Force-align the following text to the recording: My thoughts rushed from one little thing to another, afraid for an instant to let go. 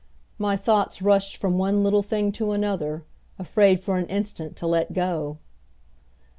My 0.39 0.57
thoughts 0.57 0.99
rushed 0.99 1.37
from 1.37 1.59
one 1.59 1.83
little 1.83 2.01
thing 2.01 2.31
to 2.31 2.53
another, 2.53 3.03
afraid 3.37 3.79
for 3.81 3.99
an 3.99 4.07
instant 4.07 4.55
to 4.55 4.65
let 4.65 4.93
go. 4.93 5.37